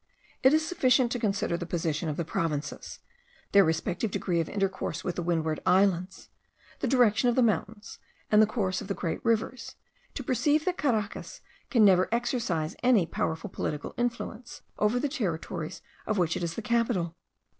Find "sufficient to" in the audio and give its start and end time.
0.67-1.19